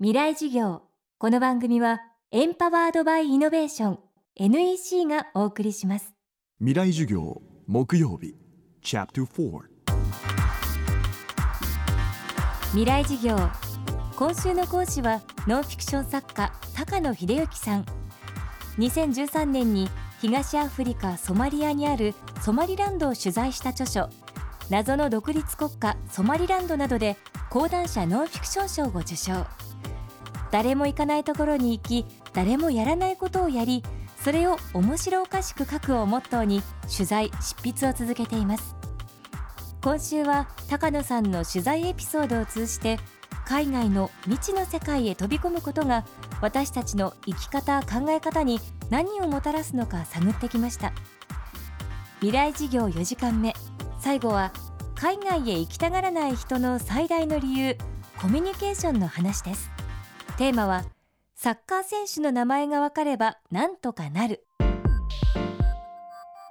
[0.00, 0.82] 未来授業。
[1.18, 2.00] この番組は
[2.32, 3.98] Empowered by Innovation
[4.34, 6.12] NEC がお送りします。
[6.58, 8.34] 未来授業木曜日
[8.82, 9.60] チャプター4
[12.70, 13.36] 未来授業。
[14.16, 17.86] 今週の講師はノンフィクション作家高野秀行さん。
[18.78, 19.88] 2013年に
[20.20, 24.10] 東アフリカソマリアにあるソマリランドを取材した著書。
[24.70, 27.16] 謎の独立国家ソマリランドなどで
[27.54, 29.46] 講談社ノンフィクション賞を受賞。
[30.50, 33.84] 誰も行かないところに行き誰もやらないことをやり
[34.16, 36.62] それを面白おかしく書くをモットーに
[36.92, 38.74] 取材執筆を続けています。
[39.84, 42.98] 今週は高野さんの取材エピソードを通じて
[43.46, 46.04] 海外の未知の世界へ飛び込むことが
[46.40, 48.58] 私たちの生き方考え方に
[48.90, 50.92] 何をもたらすのか探ってきました。
[52.18, 53.54] 未来事業4時間目。
[54.00, 54.52] 最後は
[54.96, 57.76] 海外へ行きたがらない人の最大の理由
[58.20, 59.70] コミュニケーションの話です。
[60.38, 60.84] テーマは
[61.34, 64.46] サッカー選手の名前が分かればなんとかなる。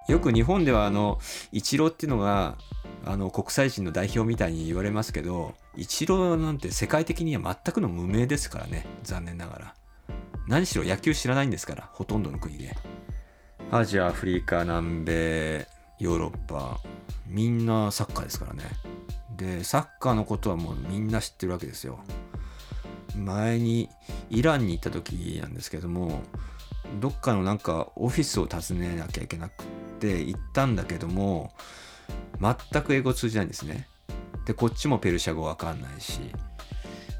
[0.10, 1.20] よく日本ではあの
[1.52, 2.58] イチローっていうのが
[3.06, 9.76] あの国際人の代表みたいに言われますけどイチローなんて世界的には全くの無名ですからね残念ながら。
[10.48, 12.76] 何しろ野球知らないんですからほとんどの国で。
[13.72, 15.68] アジアアフリカ南米
[16.00, 16.80] ヨーロッパ
[17.28, 18.64] みんなサッカーですからね。
[19.38, 22.00] でサッカーのことはもうみんな知ってるわけですよ。
[23.18, 23.90] 前に
[24.30, 26.22] イランに行った時なんですけども
[27.00, 29.66] どっかのなんかオフィスを訪ねなきゃいけなくっ
[30.00, 31.54] て行ったんだけども
[32.42, 33.88] 全く英語通じないんですね。
[34.46, 36.20] でこっちもペルシャ語わかんないし。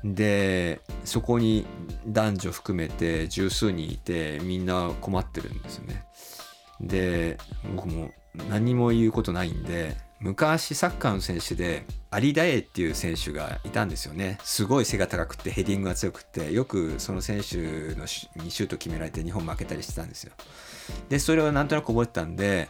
[0.04, 1.66] でそこに
[2.06, 6.04] 男女含めて十数人いてみんな困ってるんですよね。
[6.82, 7.38] で
[7.76, 8.12] 僕も
[8.50, 14.38] 何も言うことないんで昔サッカーの選手でアリダエっていう選手がいたんですよね。
[14.44, 17.58] すごい背が高くてヘディングが強くてよくその選手
[17.96, 20.32] のにシュート決められて日本負けたりしてたんですよ。
[21.10, 22.70] でそれをなんとなく覚えてたんで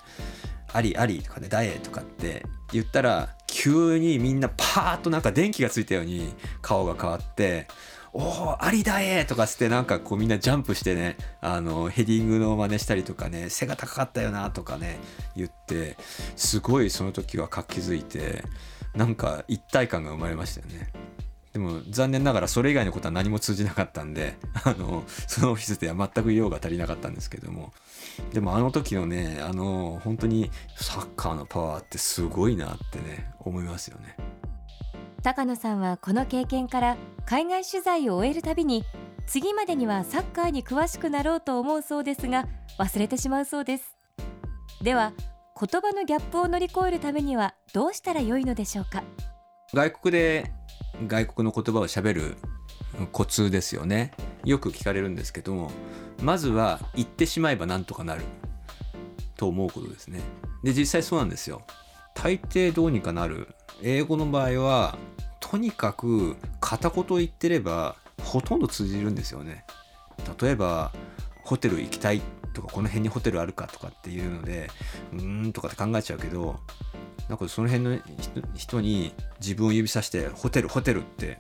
[0.74, 7.68] アリアリとかでダエとかって言ったら急にみんなパーッとなんか電気がついたように顔が変わって
[8.14, 15.00] おお、アリだえとかつってなんかこうみんなジャンプしてね、あの、ヘディングの真似したりとかね、背が高かったよなとかね、
[15.36, 15.98] 言って、
[16.36, 18.44] すごいその時は活気づいて、
[18.96, 20.92] なんか一体感が生まれましたよね。
[21.54, 27.74] でも残念ながらそれ以外のことは何も通じなかったんで、 あの、そのオフィスでは全く用が足りなかったんですけども、
[28.32, 34.18] でもあの時のね、あの、本当にサッカーのパワーってすごいなってね、思いますよね。
[35.24, 38.84] 高野さんはこの経験から海外取材を終えるたびに
[39.26, 42.46] 次までにはサッカーに詳しくなろうと思うそうですが
[42.78, 43.98] 忘れてしまうそうです。
[44.82, 45.14] では
[45.58, 49.02] 言葉のギャップを乗り越えるためにはどうしたらよいのでしょうか？
[49.74, 50.52] 外国で
[51.08, 52.36] 外国の言葉をしゃべる
[53.14, 54.12] コツですよね。
[54.44, 55.72] よく聞かれるんですけども
[56.22, 58.24] まずは言ってしまえばなんとかなる。
[59.38, 60.20] と思うことですね。
[60.64, 61.62] で実際そうなんですよ。
[62.14, 63.48] 大抵どうにかなる。
[63.84, 64.98] 英語の場合は
[65.40, 69.66] とにかく片言言ってればほとんど通じるんですよね。
[70.42, 70.92] 例えば
[71.44, 72.22] ホテル行きたい
[72.54, 74.70] とかこの辺にホテルあるかとかっていうので
[75.12, 76.60] うーんとかって考えちゃうけど
[77.28, 78.00] なんかその辺の
[78.56, 81.40] 人に自分を指さしてホテルホテルって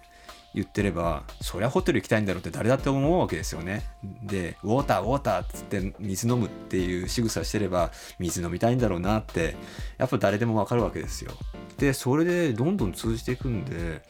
[0.53, 3.83] 言ってればそりゃホテル行きたいんだろうって誰だって思うわけですよね。
[4.23, 9.55] でウォーターウォーターっつって水飲むっていう仕草してれば水飲みたいんだろうなって
[9.97, 11.31] やっぱ誰でもわかるわけですよ。
[11.77, 14.03] でそれでどんどん通じていくんで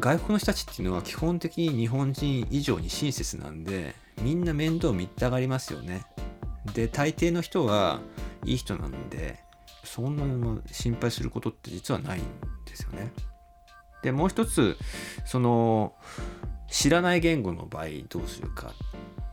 [0.00, 6.04] 外国の人たちっていうのは基本的に日本人以上に親切なんでみんな面倒見たがりますよね。
[6.74, 8.00] で大抵の人は
[8.44, 9.40] いい人なんで
[9.84, 12.22] そんなに心配することって実はないん
[12.64, 13.12] ですよね。
[14.02, 14.76] でもう一つ
[15.24, 15.94] その
[16.68, 18.72] 知らない言語の場合どうするか。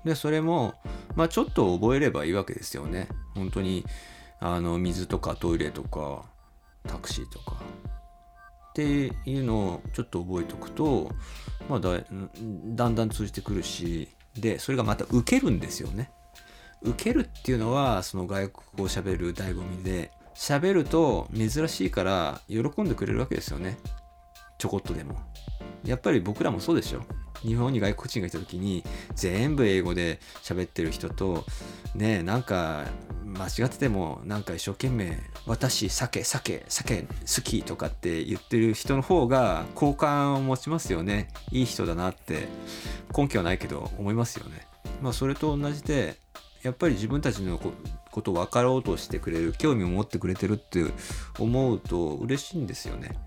[0.06, 0.76] でそれも
[1.16, 3.08] まあちょっと覚えればいいわけですよね。
[3.36, 3.86] 本当に
[4.40, 6.24] あの水とかトイレとか
[6.88, 7.58] タクシーとか。
[8.70, 8.84] って
[9.26, 11.10] いうのをちょっと覚えておくと、
[11.68, 16.12] まあだ、だんだん通じてくるしでそれがまた受けるんですよね。
[16.82, 23.78] 受けるっていうのはその外国語を喋る醍醐味で喋ると珍しいから喜んでくれるわけですよね。
[24.60, 25.16] ちょこっとでも。
[25.84, 27.02] やっぱり僕らもそうでしょ。
[27.42, 28.84] 日本に外国人がいた時に
[29.16, 31.46] 全部英語で喋ってる人と
[31.96, 32.86] ねなんか
[33.24, 35.18] 間違っててもなんか一生懸命
[35.48, 41.30] 「私酒酒酒好き」とかって言ってる人の方が好感を持ちますよね。
[41.52, 42.50] いい人だなって
[43.16, 44.68] 根拠はないけど思いますよね。
[45.02, 46.18] まあそれと同じで
[46.62, 47.58] やっぱり自分たちの
[48.20, 50.86] ことを分かろうとしてくれる興味を持ってくれてるって
[51.40, 53.18] 思うと嬉しいんですよね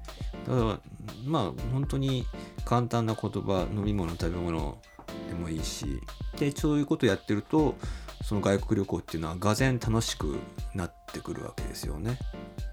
[0.47, 0.81] だから
[1.25, 2.25] まあ本当に
[2.65, 4.79] 簡単な言葉飲み物食べ物
[5.29, 6.01] でもいいし
[6.39, 7.75] でそういうことやってると
[8.23, 10.39] その外国旅行っていうのはがぜ楽しく
[10.75, 12.19] なってくるわけですよね。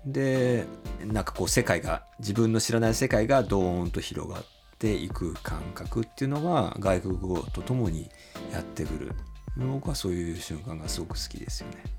[0.05, 0.65] で
[1.03, 4.43] なんかこう世界が自分の知らない世界がドーンと広がっ
[4.77, 8.09] ていく感覚っていうのが外国語とともに
[8.53, 9.11] やってくる
[9.57, 11.98] 僕はそういう瞬間がすごく好きですよね。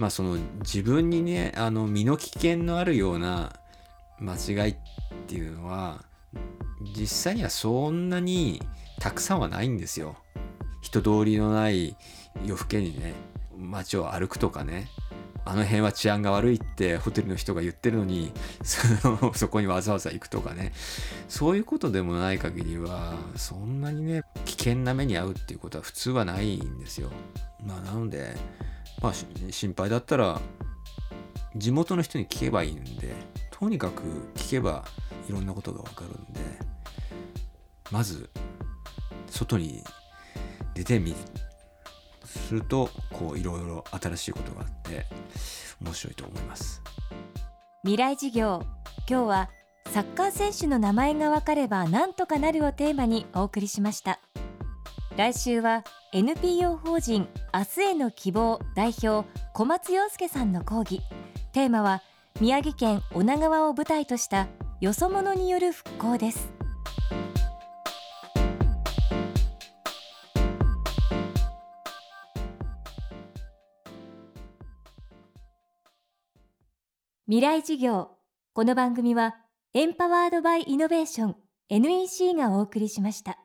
[0.00, 3.52] まあその自分にねあの身の危険のあるような
[4.18, 4.76] 間違いっ
[5.26, 6.06] ていうのは
[6.96, 8.62] 実際にはそんなに
[8.98, 10.16] たくさんはないんですよ。
[10.80, 11.98] 人通りのない
[12.46, 13.12] 夜更けにね
[13.58, 14.88] 街を歩くとかね
[15.44, 18.32] あの辺は治安が悪いってホテルの人が言ってるのに
[18.62, 20.72] その そこにわざわざ行くとかね
[21.28, 27.10] そういうことでもない限りはそんなにね危険な目に遭うっていうことは普通はないんですよ。
[27.62, 28.34] まあなので
[29.02, 29.12] まあ
[29.50, 30.40] 心配だったら
[31.56, 33.14] 地元の人に聞けばいいんで
[33.50, 34.02] とにかく
[34.34, 34.84] 聞けば
[35.28, 36.40] いろんなことがわかるんで
[37.90, 38.30] まず
[39.28, 39.82] 外に
[40.74, 41.14] 出てみ
[42.24, 45.06] するとこういろいろ新しいことがあって
[45.82, 46.82] 面白いと思います。
[47.82, 48.62] 未来事業。
[49.08, 49.50] 今日は
[49.88, 54.20] サッカー選手の名前がわかればなんとかなるをテーマにお送りしました。
[55.16, 61.00] 来週は NPO 法人明日への希望代表小松洋介さんの講義。
[61.52, 62.02] テーマは
[62.40, 64.48] 宮城県女川を舞台とした
[64.80, 66.52] よそ者による復興です。
[77.26, 78.08] 未来事業。
[78.52, 79.36] この番組は
[79.74, 81.36] エンパワードバイイノベーション。
[81.68, 83.38] NEC がお送りしました。